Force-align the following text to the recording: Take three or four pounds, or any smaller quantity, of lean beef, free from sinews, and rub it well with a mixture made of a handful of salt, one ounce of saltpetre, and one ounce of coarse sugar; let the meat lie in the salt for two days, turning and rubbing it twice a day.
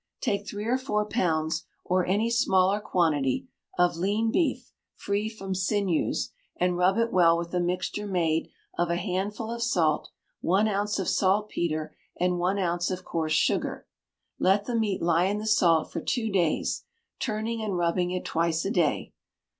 Take 0.19 0.47
three 0.47 0.65
or 0.65 0.79
four 0.79 1.05
pounds, 1.05 1.63
or 1.85 2.07
any 2.07 2.31
smaller 2.31 2.79
quantity, 2.79 3.47
of 3.77 3.97
lean 3.97 4.31
beef, 4.31 4.73
free 4.95 5.29
from 5.29 5.53
sinews, 5.53 6.31
and 6.55 6.75
rub 6.75 6.97
it 6.97 7.13
well 7.13 7.37
with 7.37 7.53
a 7.53 7.59
mixture 7.59 8.07
made 8.07 8.49
of 8.79 8.89
a 8.89 8.95
handful 8.95 9.51
of 9.51 9.61
salt, 9.61 10.09
one 10.39 10.67
ounce 10.67 10.97
of 10.97 11.07
saltpetre, 11.07 11.95
and 12.19 12.39
one 12.39 12.57
ounce 12.57 12.89
of 12.89 13.05
coarse 13.05 13.33
sugar; 13.33 13.85
let 14.39 14.65
the 14.65 14.73
meat 14.73 15.03
lie 15.03 15.25
in 15.25 15.37
the 15.37 15.45
salt 15.45 15.91
for 15.91 16.01
two 16.01 16.31
days, 16.31 16.83
turning 17.19 17.61
and 17.61 17.77
rubbing 17.77 18.09
it 18.09 18.25
twice 18.25 18.65
a 18.65 18.71
day. 18.71 19.13